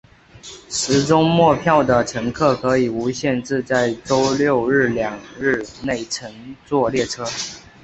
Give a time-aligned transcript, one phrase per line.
[0.67, 7.23] 持周末票的乘客可以无限制在周六日两天内乘坐列车。